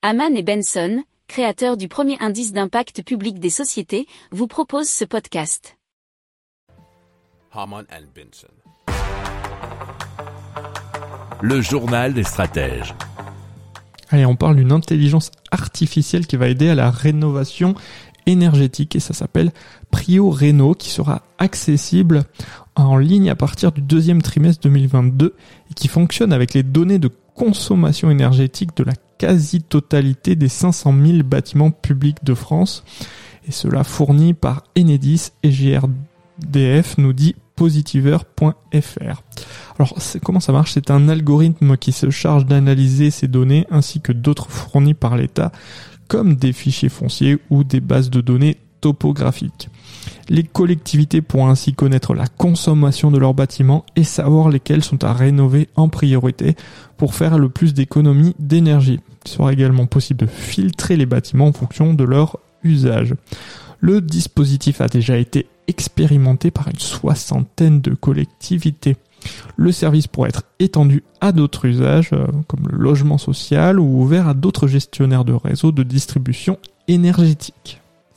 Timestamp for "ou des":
47.50-47.80